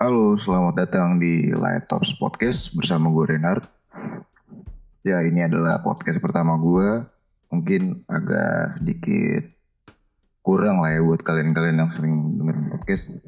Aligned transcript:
Halo, 0.00 0.32
selamat 0.32 0.80
datang 0.80 1.20
di 1.20 1.52
Light 1.52 1.84
Talks 1.84 2.16
Podcast 2.16 2.72
bersama 2.72 3.12
gue 3.12 3.36
Renard. 3.36 3.68
Ya, 5.04 5.20
ini 5.20 5.44
adalah 5.44 5.84
podcast 5.84 6.16
pertama 6.24 6.56
gue. 6.56 7.04
Mungkin 7.52 8.08
agak 8.08 8.80
sedikit 8.80 9.44
kurang 10.40 10.80
lah 10.80 10.96
ya 10.96 11.04
buat 11.04 11.20
kalian-kalian 11.20 11.84
yang 11.84 11.92
sering 11.92 12.16
dengerin 12.16 12.72
podcast. 12.72 13.20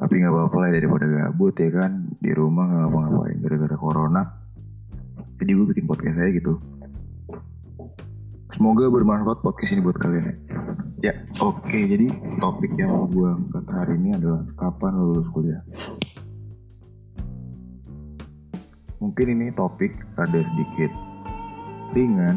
Tapi 0.00 0.24
nggak 0.24 0.32
apa-apa 0.32 0.56
lah 0.56 0.70
daripada 0.72 1.04
gabut 1.04 1.52
ya 1.60 1.68
kan 1.68 2.16
di 2.16 2.32
rumah 2.32 2.64
nggak 2.64 2.80
ngapa-ngapain 2.88 3.36
gara-gara 3.44 3.76
corona. 3.76 4.22
Jadi 5.36 5.50
gue 5.52 5.66
bikin 5.68 5.84
podcast 5.84 6.16
aja 6.16 6.32
gitu. 6.32 6.77
Semoga 8.58 8.90
bermanfaat 8.90 9.38
podcast 9.38 9.70
ini 9.70 9.86
buat 9.86 10.02
kalian 10.02 10.34
ya. 10.34 10.34
Ya, 10.98 11.14
oke. 11.38 11.78
Jadi 11.78 12.10
topik 12.42 12.74
yang 12.74 12.90
mau 12.90 13.06
gue 13.06 13.30
angkat 13.30 13.70
hari 13.70 13.94
ini 14.02 14.18
adalah 14.18 14.42
kapan 14.58 14.98
lulus 14.98 15.30
kuliah. 15.30 15.62
Mungkin 18.98 19.26
ini 19.30 19.54
topik 19.54 19.94
ada 20.18 20.42
sedikit 20.42 20.90
ringan, 21.94 22.34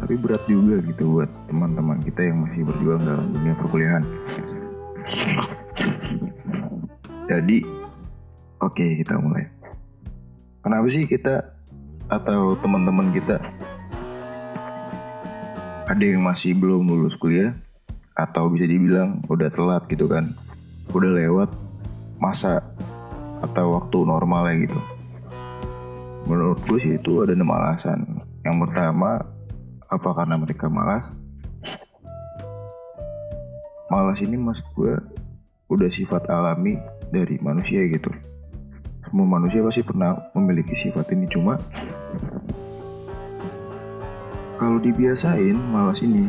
tapi 0.00 0.16
berat 0.16 0.48
juga 0.48 0.80
gitu 0.80 1.20
buat 1.20 1.28
teman-teman 1.44 2.00
kita 2.08 2.24
yang 2.24 2.48
masih 2.48 2.64
berjuang 2.64 3.04
dalam 3.04 3.28
dunia 3.28 3.52
perkuliahan. 3.60 4.04
Jadi, 7.28 7.68
oke 8.64 8.86
kita 9.04 9.20
mulai. 9.20 9.44
Kenapa 10.64 10.88
sih 10.88 11.04
kita 11.04 11.52
atau 12.08 12.56
teman-teman 12.64 13.12
kita 13.12 13.57
ada 15.88 16.04
yang 16.04 16.20
masih 16.20 16.52
belum 16.52 16.84
lulus 16.84 17.16
kuliah 17.16 17.56
atau 18.12 18.52
bisa 18.52 18.68
dibilang 18.68 19.24
udah 19.24 19.48
telat 19.48 19.88
gitu 19.88 20.04
kan 20.04 20.36
udah 20.92 21.16
lewat 21.16 21.48
masa 22.20 22.60
atau 23.40 23.80
waktu 23.80 23.98
normalnya 24.04 24.68
gitu. 24.68 24.80
Menurut 26.28 26.60
gue 26.68 26.76
sih 26.76 27.00
itu 27.00 27.24
ada 27.24 27.32
enam 27.32 27.48
alasan. 27.48 28.20
Yang 28.44 28.68
pertama 28.68 29.24
apa 29.88 30.08
karena 30.12 30.36
mereka 30.36 30.68
malas? 30.68 31.08
Malas 33.88 34.20
ini 34.20 34.36
mas 34.36 34.60
gue 34.76 34.92
udah 35.72 35.88
sifat 35.88 36.28
alami 36.28 36.76
dari 37.08 37.40
manusia 37.40 37.80
gitu. 37.88 38.12
Semua 39.08 39.24
manusia 39.40 39.64
pasti 39.64 39.80
pernah 39.80 40.20
memiliki 40.36 40.76
sifat 40.76 41.16
ini 41.16 41.24
cuma 41.32 41.56
kalau 44.58 44.82
dibiasain 44.82 45.54
malas 45.54 46.02
ini 46.02 46.26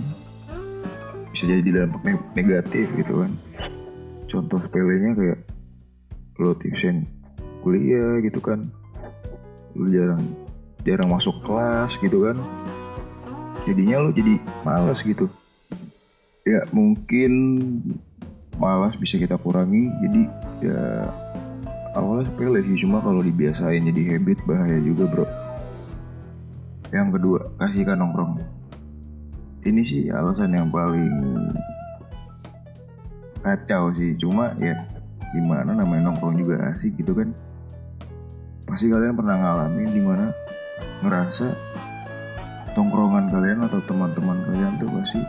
bisa 1.34 1.50
jadi 1.50 1.84
dampak 1.84 2.22
negatif 2.38 2.86
gitu 2.94 3.26
kan. 3.26 3.32
Contoh 4.30 4.62
sepelenya 4.62 5.18
kayak 5.18 5.40
lo 6.38 6.54
tipsen 6.54 7.10
kuliah 7.66 8.22
gitu 8.22 8.38
kan. 8.38 8.70
Lo 9.74 9.90
jarang 9.90 10.22
jarang 10.86 11.10
masuk 11.10 11.42
kelas 11.42 11.98
gitu 11.98 12.30
kan. 12.30 12.38
Jadinya 13.66 14.06
lo 14.06 14.10
jadi 14.14 14.38
malas 14.62 15.02
gitu. 15.02 15.26
Ya 16.46 16.66
mungkin 16.70 17.34
malas 18.60 18.94
bisa 19.00 19.16
kita 19.16 19.40
kurangi 19.40 19.88
jadi 20.04 20.22
ya 20.60 20.84
awalnya 21.96 22.28
sepele 22.28 22.60
sih 22.68 22.84
cuma 22.84 23.00
kalau 23.00 23.24
dibiasain 23.24 23.88
jadi 23.88 24.20
habit 24.20 24.44
bahaya 24.44 24.78
juga 24.84 25.08
bro 25.08 25.26
yang 26.90 27.14
kedua, 27.14 27.54
kasihkan 27.62 28.02
nongkrong. 28.02 28.42
Ini 29.62 29.82
sih 29.86 30.09
alasan 30.09 30.58
yang 30.58 30.73
paling 30.73 31.54
kacau 33.45 33.94
sih. 33.94 34.18
Cuma 34.18 34.58
ya 34.58 34.73
gimana 35.30 35.78
namanya 35.78 36.10
nongkrong 36.10 36.42
juga 36.42 36.73
asik 36.73 36.98
gitu 36.98 37.14
kan. 37.14 37.30
Pasti 38.66 38.90
kalian 38.90 39.14
pernah 39.14 39.38
ngalamin 39.38 39.90
di 39.94 40.02
mana 40.02 40.34
ngerasa 41.06 41.54
tongkrongan 42.73 43.30
kalian 43.30 43.66
atau 43.66 43.82
teman-teman 43.86 44.38
kalian 44.50 44.73
tuh 44.82 44.89
pasti 44.89 45.21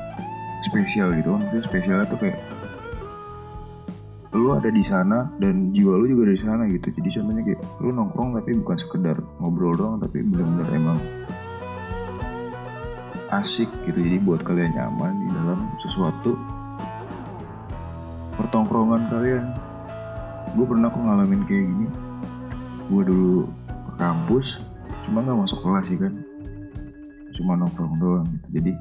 spesial 0.65 1.13
gitu 1.17 1.37
kan. 1.37 1.41
Maksudnya 1.45 1.65
spesialnya 1.69 2.07
tuh 2.09 2.21
kayak 2.21 2.41
lu 4.31 4.55
ada 4.55 4.71
di 4.71 4.87
sana 4.87 5.27
dan 5.43 5.75
jiwa 5.75 5.99
lu 6.01 6.07
juga 6.09 6.31
ada 6.31 6.35
di 6.39 6.43
sana 6.43 6.63
gitu. 6.71 6.89
Jadi 6.89 7.09
contohnya 7.21 7.43
kayak 7.45 7.61
lu 7.85 7.91
nongkrong 7.93 8.31
tapi 8.41 8.51
bukan 8.65 8.79
sekedar 8.81 9.17
ngobrol 9.43 9.75
doang 9.77 9.99
tapi 10.01 10.25
benar-benar 10.25 10.69
emang 10.73 10.99
asik 13.31 13.71
gitu. 13.87 13.99
Jadi 13.99 14.19
buat 14.23 14.43
kalian 14.43 14.75
nyaman 14.75 15.15
di 15.23 15.29
dalam 15.31 15.59
sesuatu 15.79 16.35
pertongkrongan 18.35 19.07
kalian. 19.11 19.45
Gue 20.59 20.67
pernah 20.67 20.91
kok 20.91 20.99
ngalamin 20.99 21.43
kayak 21.47 21.65
gini. 21.71 21.87
Gue 22.91 23.03
dulu 23.07 23.47
ke 23.87 23.93
kampus 24.03 24.59
cuma 25.07 25.23
nggak 25.23 25.39
masuk 25.47 25.59
kelas 25.63 25.87
sih 25.87 25.99
kan. 25.99 26.15
Cuma 27.39 27.55
nongkrong 27.55 27.97
doang 28.03 28.27
gitu. 28.27 28.47
Jadi 28.59 28.73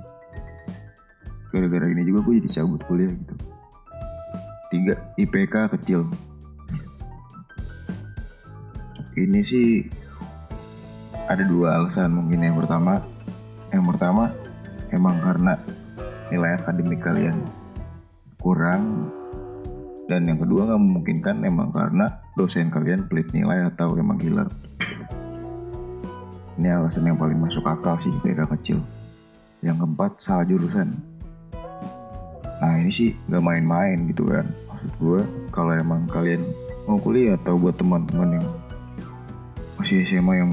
gara-gara 1.49 1.85
ini 1.89 2.01
juga 2.05 2.19
gue 2.25 2.33
jadi 2.41 2.49
cabut 2.61 2.81
kuliah 2.89 3.13
gitu. 3.13 3.35
Tiga 4.69 4.93
IPK 5.17 5.55
kecil. 5.77 6.01
Ini 9.19 9.41
sih 9.43 9.85
ada 11.29 11.45
dua 11.45 11.77
alasan 11.77 12.17
mungkin. 12.17 12.41
Yang 12.41 12.65
pertama 12.65 13.03
yang 13.69 13.85
pertama 13.85 14.33
emang 14.89 15.15
karena 15.21 15.53
nilai 16.29 16.57
akademik 16.57 17.01
kalian 17.01 17.37
kurang. 18.41 19.13
Dan 20.09 20.25
yang 20.25 20.41
kedua 20.41 20.65
nggak 20.65 20.81
memungkinkan 20.81 21.45
emang 21.45 21.69
karena 21.69 22.09
dosen 22.33 22.73
kalian 22.73 23.05
pelit 23.05 23.29
nilai 23.29 23.69
atau 23.69 23.93
emang 23.93 24.17
gila 24.17 24.41
ini 26.59 26.75
alasan 26.75 27.07
yang 27.07 27.15
paling 27.15 27.39
masuk 27.39 27.63
akal 27.63 27.95
sih 28.03 28.11
PK 28.19 28.43
kecil. 28.59 28.83
Yang 29.63 29.79
keempat 29.79 30.11
salah 30.19 30.43
jurusan. 30.43 30.91
Nah 32.59 32.75
ini 32.75 32.91
sih 32.91 33.15
nggak 33.31 33.39
main-main 33.39 33.95
gitu 34.11 34.27
kan. 34.27 34.43
Maksud 34.67 34.91
gue 34.99 35.21
kalau 35.55 35.71
emang 35.71 36.03
kalian 36.11 36.43
mau 36.83 36.99
kuliah 36.99 37.39
atau 37.39 37.55
buat 37.55 37.79
teman-teman 37.79 38.43
yang 38.43 38.47
masih 39.79 40.03
SMA 40.03 40.43
yang 40.43 40.51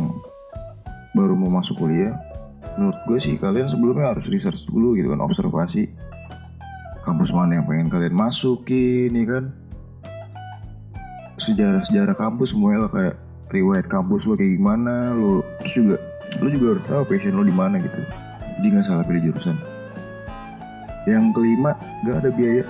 baru 1.10 1.34
mau 1.34 1.58
masuk 1.58 1.74
kuliah 1.74 2.14
menurut 2.74 2.98
gue 3.06 3.18
sih 3.22 3.34
kalian 3.38 3.70
sebelumnya 3.70 4.10
harus 4.10 4.26
research 4.26 4.66
dulu 4.66 4.98
gitu 4.98 5.14
kan 5.14 5.22
observasi. 5.22 5.86
Kampus 7.06 7.30
mana 7.30 7.62
yang 7.62 7.66
pengen 7.70 7.86
kalian 7.86 8.14
masukin 8.18 9.14
ya 9.14 9.24
kan? 9.30 9.44
Sejarah-sejarah 11.38 12.18
kampus 12.18 12.50
semuanya 12.50 12.88
lah 12.88 12.90
kayak 12.90 13.16
riwayat 13.54 13.86
kampus 13.86 14.26
lo 14.26 14.34
kayak 14.34 14.58
gimana 14.58 15.14
lo 15.14 15.46
terus 15.62 15.74
juga 15.78 15.96
lo 16.42 16.48
juga 16.50 16.66
harus 16.74 16.84
tahu 16.90 17.02
passion 17.06 17.38
lo 17.38 17.44
di 17.46 17.54
mana 17.54 17.78
gitu. 17.78 18.00
Jadi 18.58 18.66
nggak 18.72 18.84
salah 18.84 19.04
pilih 19.06 19.30
jurusan. 19.30 19.56
Yang 21.06 21.24
kelima 21.38 21.78
gak 22.02 22.26
ada 22.26 22.30
biaya. 22.34 22.64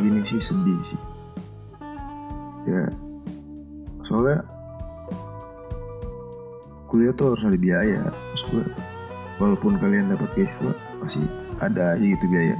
Ini 0.00 0.24
sih 0.24 0.40
sedih 0.40 0.80
sih. 0.88 1.00
Ya. 2.64 2.88
Soalnya 4.08 4.40
kuliah 6.92 7.12
tuh 7.16 7.32
harus 7.32 7.48
ada 7.48 7.56
biaya 7.56 8.04
maksud 8.04 8.48
gue 8.52 8.64
walaupun 9.42 9.74
kalian 9.82 10.14
dapat 10.14 10.30
beasiswa 10.38 10.70
pasti 11.02 11.26
ada 11.58 11.98
aja 11.98 12.04
gitu 12.06 12.30
biaya. 12.30 12.54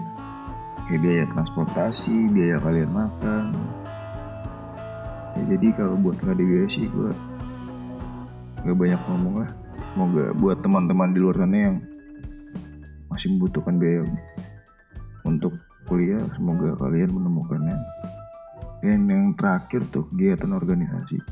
Kayak 0.90 1.00
biaya 1.06 1.24
transportasi 1.30 2.26
biaya 2.34 2.58
kalian 2.58 2.90
makan. 2.90 3.54
Ya, 5.38 5.42
jadi 5.54 5.78
kalau 5.78 5.94
buat 6.02 6.18
biaya 6.18 6.66
sih 6.66 6.90
gue 6.90 7.14
nggak 8.66 8.74
banyak 8.74 9.00
ngomong 9.06 9.46
lah. 9.46 9.50
Semoga 9.94 10.24
buat 10.34 10.58
teman-teman 10.58 11.14
di 11.14 11.22
luar 11.22 11.38
sana 11.38 11.58
yang 11.70 11.76
masih 13.06 13.30
membutuhkan 13.30 13.78
biaya 13.78 14.02
untuk 15.22 15.54
kuliah 15.86 16.18
semoga 16.34 16.74
kalian 16.82 17.14
menemukannya 17.14 17.78
dan 18.82 19.06
yang 19.06 19.38
terakhir 19.38 19.86
tuh 19.94 20.10
kegiatan 20.10 20.50
organisasi. 20.50 21.22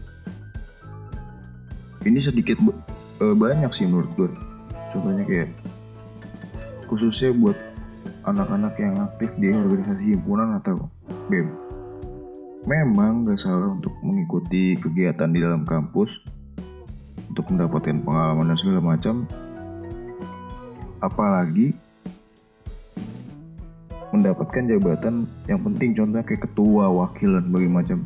Ini 2.07 2.19
sedikit 2.23 2.63
banyak 3.19 3.69
sih 3.75 3.91
menurut 3.91 4.15
gue 4.15 4.31
contohnya 4.91 5.25
kayak 5.27 5.51
khususnya 6.91 7.31
buat 7.39 7.59
anak-anak 8.27 8.75
yang 8.77 8.95
aktif 9.01 9.31
di 9.39 9.55
organisasi 9.55 10.05
himpunan 10.17 10.59
atau 10.61 10.91
BEM. 11.31 11.49
Memang 12.69 13.25
gak 13.25 13.41
salah 13.41 13.73
untuk 13.73 13.95
mengikuti 14.05 14.77
kegiatan 14.77 15.33
di 15.33 15.41
dalam 15.41 15.65
kampus 15.65 16.21
untuk 17.33 17.49
mendapatkan 17.49 18.05
pengalaman 18.05 18.53
dan 18.53 18.59
segala 18.61 18.81
macam. 18.85 19.25
Apalagi 21.01 21.73
mendapatkan 24.13 24.69
jabatan 24.69 25.25
yang 25.49 25.63
penting 25.65 25.97
contohnya 25.97 26.27
kayak 26.27 26.45
ketua, 26.51 26.91
wakil 26.93 27.41
dan 27.41 27.49
berbagai 27.49 27.73
macam. 27.73 27.99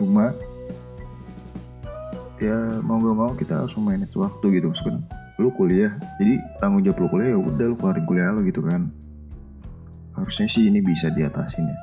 Cuma 0.00 0.34
ya 2.42 2.82
mau 2.82 2.98
gak 2.98 3.14
mau 3.14 3.32
kita 3.38 3.62
harus 3.62 3.78
manage 3.78 4.18
waktu 4.18 4.58
gitu 4.58 4.74
kan 4.82 5.06
lu 5.34 5.50
kuliah 5.50 5.90
jadi 6.22 6.38
tanggung 6.62 6.86
jawab 6.86 7.02
lu 7.02 7.08
kuliah 7.10 7.28
ya 7.34 7.38
udah 7.38 7.66
lu 7.66 7.76
keluarin 7.78 8.04
kuliah 8.06 8.30
lu 8.30 8.46
gitu 8.46 8.62
kan. 8.62 8.86
Harusnya 10.14 10.46
sih 10.46 10.70
ini 10.70 10.78
bisa 10.78 11.10
diatasin 11.10 11.66
ya. 11.66 11.78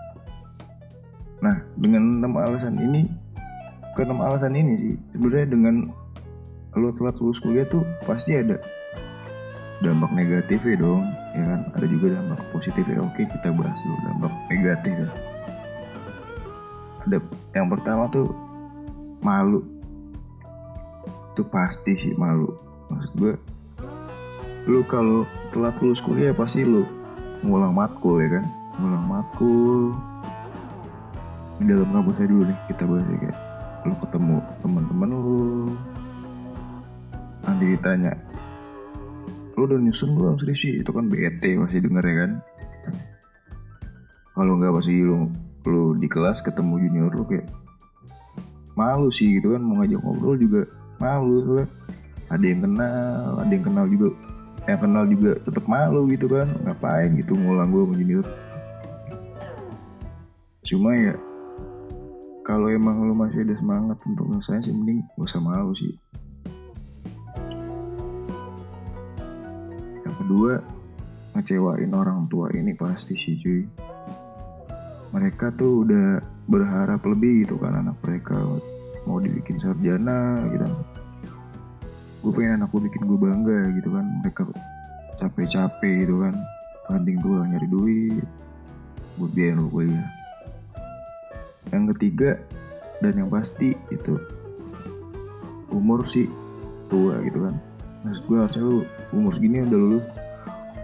Nah 1.44 1.59
dengan 1.75 2.24
enam 2.24 2.31
alasan 2.39 2.80
ini 2.80 3.12
keenam 4.00 4.24
alasan 4.24 4.56
ini 4.56 4.74
sih 4.80 4.95
sebenarnya 5.12 5.51
dengan 5.51 5.75
lo 6.80 6.95
telat 6.95 7.19
lulus 7.19 7.44
kuliah 7.44 7.68
tuh 7.68 7.83
pasti 8.07 8.39
ada 8.39 8.56
dampak 9.83 10.15
negatifnya 10.15 10.80
dong 10.80 11.04
ya 11.36 11.44
kan? 11.44 11.59
Ada 11.75 11.86
juga 11.92 12.07
dampak 12.15 12.39
positifnya 12.56 13.04
oke 13.04 13.19
kita 13.19 13.51
bahas 13.51 13.75
dulu 13.83 13.97
dampak 14.07 14.33
negatif 14.47 14.94
ya. 14.95 15.09
ada 17.01 17.18
yang 17.51 17.68
pertama 17.68 18.07
tuh 18.15 18.31
malu. 19.19 19.59
Itu 21.36 21.44
pasti 21.51 22.00
sih 22.00 22.15
malu 22.15 22.70
maksud 22.92 23.14
gue 23.16 23.34
lu 24.70 24.86
kalau 24.86 25.26
telat 25.50 25.74
lulus 25.82 26.04
kuliah 26.04 26.36
pasti 26.36 26.62
lu 26.62 26.86
ngulang 27.42 27.74
matkul 27.74 28.22
ya 28.22 28.38
kan? 28.38 28.46
Ngulang 28.78 29.06
matkul. 29.10 29.98
Di 31.58 31.64
dalam 31.66 31.90
kampusnya 31.90 32.30
dulu 32.30 32.44
nih 32.50 32.58
kita 32.70 32.84
bahas 32.86 33.06
ya 33.10 33.18
kayak 33.18 33.38
lu 33.90 33.94
ketemu 34.06 34.38
teman-teman 34.62 35.10
lu. 35.10 35.42
Nanti 37.42 37.64
ditanya 37.74 38.14
lu 39.58 39.68
udah 39.68 39.78
nyusun 39.82 40.16
belum 40.16 40.38
skripsi 40.40 40.82
itu 40.82 40.90
kan 40.94 41.10
BET 41.10 41.42
masih 41.42 41.80
denger 41.82 42.04
ya 42.06 42.16
kan? 42.26 42.32
Kalau 44.38 44.54
nggak 44.58 44.74
pasti 44.78 45.02
lu 45.02 45.28
lu 45.66 45.94
di 45.98 46.08
kelas 46.10 46.42
ketemu 46.42 46.90
junior 46.90 47.12
lu 47.14 47.26
kayak 47.26 47.46
malu 48.74 49.14
sih 49.14 49.38
gitu 49.38 49.54
kan 49.54 49.62
mau 49.62 49.82
ngajak 49.82 50.02
ngobrol 50.02 50.36
juga 50.40 50.66
malu 50.98 51.44
soalnya 51.46 51.68
ada 52.31 52.45
yang 52.48 52.63
kenal 52.63 53.44
ada 53.44 53.51
yang 53.51 53.66
kenal 53.68 53.86
juga 53.92 54.07
yang 54.69 54.80
kenal 54.80 55.04
juga 55.10 55.31
tetap 55.44 55.66
malu 55.68 56.07
gitu 56.07 56.31
kan 56.31 56.48
ngapain 56.63 57.12
gitu 57.18 57.33
ngulang 57.33 57.74
gue 57.74 57.81
sama 57.83 57.95
junior. 57.98 58.25
Cuma 60.62 60.89
ya 60.94 61.16
kalau 62.45 62.69
emang 62.69 63.01
lu 63.04 63.18
masih 63.18 63.42
ada 63.42 63.57
semangat 63.57 63.98
untuk 64.06 64.30
ngesain 64.30 64.62
sih 64.62 64.74
mending 64.74 65.01
gak 65.18 65.25
usah 65.25 65.42
malu 65.42 65.74
sih. 65.74 65.98
Yang 70.06 70.16
kedua 70.22 70.54
ngecewain 71.33 71.92
orang 71.98 72.30
tua 72.30 72.54
ini 72.54 72.78
pasti 72.78 73.18
sih 73.18 73.36
cuy. 73.42 73.66
Mereka 75.12 75.57
tuh 75.57 75.83
udah 75.83 76.22
berharap 76.48 77.01
lebih 77.04 77.44
gitu 77.50 77.57
kan 77.57 77.81
anak 77.81 77.98
mereka 78.06 78.38
mau 79.10 79.18
dibikin 79.18 79.57
sarjana 79.57 80.45
gitu 80.54 80.69
gue 82.21 82.31
pengen 82.31 82.62
anak 82.62 82.69
gue 82.69 82.81
bikin 82.85 83.01
gue 83.09 83.18
bangga 83.18 83.59
gitu 83.81 83.89
kan. 83.94 84.06
Mereka 84.21 84.41
capek-capek 85.18 85.94
gitu 86.06 86.21
kan. 86.21 86.38
Banding 86.85 87.18
gue 87.18 87.38
nyari 87.50 87.68
duit. 87.68 88.25
Buat 89.18 89.31
biaya 89.33 89.57
lu 89.57 89.68
kuliah. 89.73 90.07
Yang 91.73 91.83
ketiga 91.97 92.38
dan 93.01 93.13
yang 93.18 93.29
pasti 93.33 93.73
itu 93.89 94.21
umur 95.73 96.06
sih. 96.06 96.29
Tua 96.94 97.18
gitu 97.25 97.50
kan. 97.50 97.56
Maksud 98.06 98.23
gue 98.29 98.38
harusnya 98.38 98.63
lu 98.65 98.77
umur 99.13 99.31
segini 99.33 99.65
udah 99.65 99.79
lulus. 99.81 100.06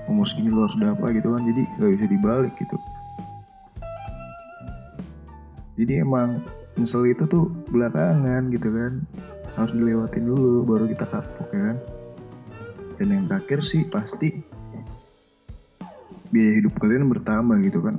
Umur 0.10 0.26
segini 0.26 0.50
lu 0.50 0.66
harus 0.66 0.78
udah 0.82 0.98
apa 0.98 1.08
gitu 1.14 1.28
kan. 1.38 1.42
Jadi 1.46 1.62
gak 1.78 1.90
bisa 1.94 2.06
dibalik 2.10 2.54
gitu. 2.58 2.78
Jadi 5.78 5.94
emang 6.02 6.42
nyesel 6.78 7.10
itu 7.10 7.26
tuh 7.30 7.50
belakangan 7.70 8.54
gitu 8.54 8.70
kan 8.70 9.02
harus 9.58 9.74
dilewatin 9.74 10.24
dulu 10.24 10.62
baru 10.70 10.86
kita 10.86 11.06
kapok 11.10 11.50
ya 11.50 11.62
kan? 11.74 11.78
Dan 13.02 13.08
yang 13.10 13.26
terakhir 13.26 13.60
sih 13.66 13.90
pasti 13.90 14.30
biaya 16.30 16.62
hidup 16.62 16.78
kalian 16.78 17.10
bertambah 17.10 17.58
gitu 17.66 17.82
kan. 17.82 17.98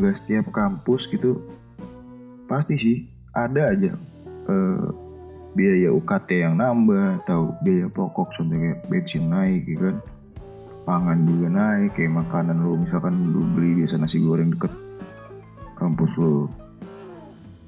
Gak 0.00 0.16
setiap 0.18 0.48
kampus 0.50 1.06
gitu 1.12 1.44
pasti 2.44 2.74
sih 2.76 2.96
ada 3.32 3.72
aja 3.72 3.92
eh, 4.48 4.86
biaya 5.54 5.88
UKT 5.94 6.44
yang 6.44 6.58
nambah 6.58 7.24
atau 7.24 7.54
biaya 7.62 7.86
pokok 7.86 8.34
contohnya 8.34 8.80
bensin 8.88 9.28
naik 9.28 9.68
gitu 9.68 9.92
kan? 9.92 9.96
Pangan 10.84 11.24
juga 11.24 11.48
naik 11.48 11.96
kayak 11.96 12.12
makanan 12.12 12.60
lo 12.60 12.76
misalkan 12.80 13.32
lu 13.32 13.44
beli 13.56 13.84
biasa 13.84 13.96
nasi 13.96 14.20
goreng 14.20 14.52
deket 14.52 14.72
kampus 15.80 16.12
lo 16.20 16.48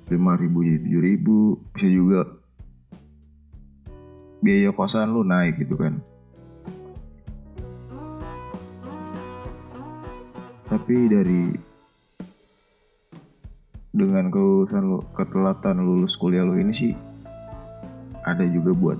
lima 0.08 0.38
ribu 0.38 0.62
jadi 0.64 0.78
tujuh 0.82 1.02
ribu. 1.02 1.38
Bisa 1.72 1.88
juga 1.88 2.20
biaya 4.46 4.70
kosan 4.70 5.10
lu 5.10 5.26
naik 5.26 5.58
gitu 5.58 5.74
kan. 5.74 5.98
Tapi 10.70 10.96
dari 11.10 11.50
dengan 13.90 14.30
kelulusan 14.30 14.86
lu 14.86 15.02
ketelatan 15.18 15.82
lulus 15.82 16.14
kuliah 16.14 16.46
lu 16.46 16.54
ini 16.62 16.70
sih 16.70 16.94
ada 18.22 18.46
juga 18.46 18.70
buat 18.70 18.98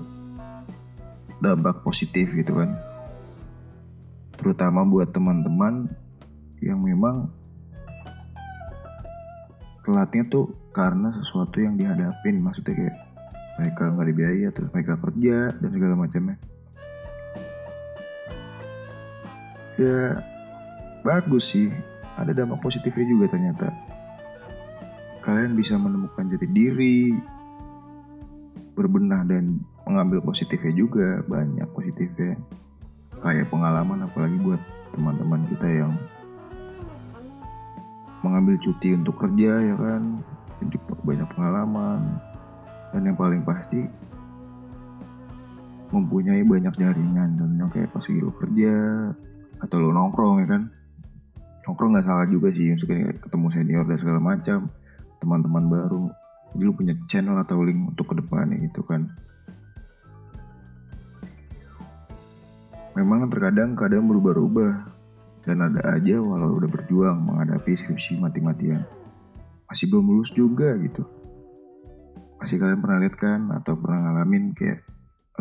dampak 1.39 1.79
positif 1.87 2.27
gitu 2.35 2.51
kan. 2.51 2.75
Terutama 4.35 4.83
buat 4.83 5.15
teman-teman 5.15 5.87
yang 6.59 6.83
memang 6.83 7.31
telatnya 9.87 10.27
tuh 10.27 10.51
karena 10.75 11.15
sesuatu 11.23 11.63
yang 11.63 11.79
dihadapin 11.79 12.43
maksudnya 12.43 12.75
kayak 12.75 13.06
mereka 13.57 13.89
nggak 13.89 14.07
dibiaya 14.13 14.47
terus 14.53 14.69
mereka 14.69 14.93
kerja 15.01 15.51
dan 15.57 15.69
segala 15.73 15.93
macamnya. 15.97 16.37
Ya 19.77 20.21
bagus 21.01 21.53
sih. 21.53 21.73
Ada 22.17 22.33
dampak 22.33 22.65
positifnya 22.65 23.05
juga 23.05 23.25
ternyata. 23.29 23.69
Kalian 25.21 25.53
bisa 25.53 25.77
menemukan 25.77 26.33
jati 26.33 26.47
diri 26.49 27.13
berbenah 28.73 29.21
dan 29.25 29.61
mengambil 29.85 30.21
positifnya 30.25 30.73
juga. 30.73 31.21
Banyak 31.29 31.69
positifnya. 31.73 32.37
Kayak 33.21 33.49
pengalaman 33.49 34.05
apalagi 34.05 34.37
buat 34.41 34.61
teman-teman 34.93 35.45
kita 35.49 35.67
yang 35.69 35.93
mengambil 38.25 38.57
cuti 38.61 38.97
untuk 38.97 39.17
kerja 39.17 39.61
ya 39.61 39.75
kan? 39.77 40.21
Jadi 40.57 40.77
banyak 41.05 41.29
pengalaman 41.37 42.17
dan 42.93 43.01
yang 43.03 43.17
paling 43.19 43.43
pasti 43.43 43.83
mempunyai 45.91 46.43
banyak 46.43 46.73
jaringan. 46.75 47.29
Dan 47.39 47.49
yang 47.59 47.69
kayak 47.71 47.91
pas 47.91 48.05
lo 48.11 48.31
kerja 48.35 48.73
atau 49.63 49.77
lo 49.79 49.89
nongkrong 49.91 50.43
ya 50.43 50.47
kan? 50.57 50.63
Nongkrong 51.67 51.91
nggak 51.95 52.07
salah 52.07 52.27
juga 52.31 52.47
sih 52.55 52.71
maksudnya 52.71 53.11
ketemu 53.19 53.47
senior 53.51 53.83
dan 53.87 53.97
segala 53.99 54.19
macam 54.23 54.59
teman-teman 55.19 55.65
baru. 55.67 56.03
Jadi 56.55 56.63
lo 56.63 56.73
punya 56.73 56.93
channel 57.11 57.37
atau 57.43 57.59
link 57.59 57.91
untuk 57.91 58.07
ke 58.11 58.15
depannya 58.15 58.55
gitu 58.63 58.81
kan. 58.87 59.11
Memang 62.95 63.29
terkadang 63.29 63.77
kadang 63.77 64.07
berubah-ubah. 64.09 64.97
Dan 65.47 65.63
ada 65.63 65.79
aja 65.95 66.19
walau 66.19 66.59
udah 66.59 66.67
berjuang 66.67 67.23
menghadapi 67.23 67.71
skripsi 67.71 68.19
mati-matian. 68.19 68.83
Masih 69.63 69.87
belum 69.87 70.11
lulus 70.11 70.35
juga 70.35 70.75
gitu. 70.75 71.07
Masih 72.47 72.63
kalian 72.63 72.79
pernah 72.79 73.03
lihat 73.03 73.15
kan? 73.19 73.51
Atau 73.59 73.75
pernah 73.75 74.07
ngalamin 74.07 74.55
kayak 74.55 74.79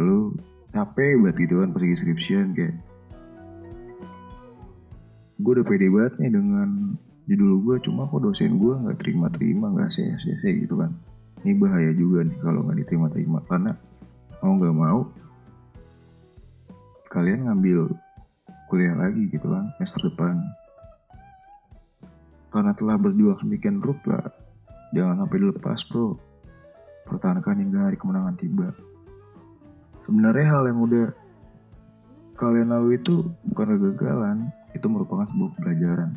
lu 0.02 0.34
capek 0.74 1.22
banget 1.22 1.46
gitu 1.46 1.62
kan 1.62 1.70
pas 1.70 1.86
skripsian 1.86 2.50
kayak 2.50 2.74
gue 5.38 5.52
udah 5.54 5.62
pede 5.62 5.86
banget 5.86 6.18
nih 6.18 6.34
dengan 6.34 6.98
judul 7.30 7.62
gue 7.62 7.76
cuma 7.86 8.10
kok 8.10 8.26
dosen 8.26 8.58
gue 8.58 8.74
nggak 8.74 8.98
terima-terima 8.98 9.70
nggak 9.70 9.94
CSCC 9.94 10.66
gitu 10.66 10.82
kan. 10.82 10.98
Ini 11.46 11.54
bahaya 11.54 11.94
juga 11.94 12.26
nih 12.26 12.42
kalau 12.42 12.66
nggak 12.66 12.82
diterima-terima 12.82 13.38
karena 13.46 13.70
mau 14.42 14.52
nggak 14.58 14.74
mau 14.74 15.00
kalian 17.06 17.46
ngambil 17.46 17.86
kuliah 18.66 18.98
lagi 18.98 19.30
gitu 19.30 19.46
kan 19.46 19.70
semester 19.78 20.10
depan. 20.10 20.42
Karena 22.50 22.74
telah 22.74 22.98
berjuang 22.98 23.38
sedemikian 23.38 23.78
rupa 23.78 24.26
jangan 24.90 25.22
sampai 25.22 25.38
dilepas 25.38 25.86
bro 25.86 26.34
pertahankan 27.06 27.62
hingga 27.62 27.88
hari 27.88 27.96
kemenangan 27.96 28.36
tiba. 28.36 28.74
Sebenarnya 30.04 30.46
hal 30.52 30.62
yang 30.68 30.82
udah 30.82 31.06
kalian 32.36 32.68
lalui 32.68 33.00
itu 33.00 33.30
bukan 33.48 33.78
kegagalan 33.80 34.38
itu 34.76 34.86
merupakan 34.92 35.24
sebuah 35.24 35.56
pelajaran 35.56 36.12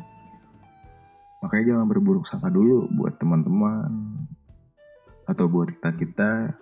makanya 1.40 1.74
jangan 1.74 1.86
berburuk 1.88 2.28
sangka 2.28 2.52
dulu 2.52 2.84
buat 2.92 3.16
teman-teman 3.16 3.88
atau 5.24 5.48
buat 5.48 5.72
kita-kita 5.72 6.52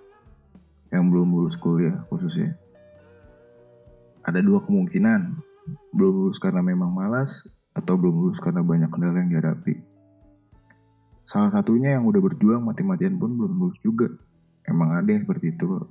yang 0.95 1.11
belum 1.11 1.35
lulus 1.35 1.59
kuliah 1.59 1.99
khususnya. 2.09 2.55
Ada 4.25 4.41
dua 4.41 4.63
kemungkinan 4.65 5.35
belum 5.93 6.13
lulus 6.25 6.39
karena 6.41 6.65
memang 6.65 6.95
malas 6.95 7.45
atau 7.75 7.99
belum 7.99 8.29
lulus 8.29 8.39
karena 8.41 8.63
banyak 8.65 8.89
kendala 8.89 9.19
yang 9.21 9.31
dihadapi. 9.35 9.75
Salah 11.29 11.53
satunya 11.53 12.01
yang 12.01 12.09
udah 12.09 12.25
berjuang 12.25 12.65
mati-matian 12.65 13.21
pun 13.21 13.37
belum 13.37 13.53
lulus 13.61 13.77
juga. 13.85 14.09
Emang 14.65 14.97
ada 14.97 15.13
yang 15.13 15.29
seperti 15.29 15.53
itu 15.53 15.85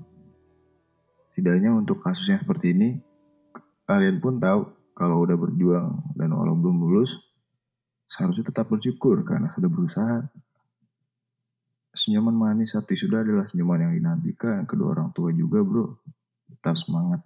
Setidaknya 1.29 1.69
untuk 1.77 2.01
kasusnya 2.01 2.41
seperti 2.41 2.73
ini, 2.73 2.97
kalian 3.85 4.17
pun 4.17 4.41
tahu 4.41 4.73
kalau 4.97 5.21
udah 5.21 5.37
berjuang 5.37 6.17
dan 6.17 6.33
walau 6.33 6.57
belum 6.57 6.81
lulus, 6.81 7.13
seharusnya 8.09 8.49
tetap 8.49 8.65
bersyukur 8.73 9.21
karena 9.21 9.53
sudah 9.53 9.69
berusaha. 9.69 10.17
senyuman 11.97 12.33
manis 12.33 12.77
saat 12.77 12.85
wisuda 12.85 13.25
adalah 13.25 13.49
senyuman 13.49 13.89
yang 13.89 13.93
dinantikan 13.93 14.69
kedua 14.69 14.93
orang 14.97 15.09
tua 15.17 15.33
juga 15.33 15.65
bro. 15.65 15.97
Tetap 16.49 16.77
semangat. 16.77 17.21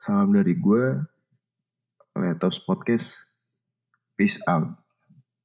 Salam 0.00 0.32
dari 0.32 0.56
gue, 0.56 1.04
Letos 2.16 2.60
Podcast. 2.64 3.36
Peace 4.16 4.40
out. 4.48 4.87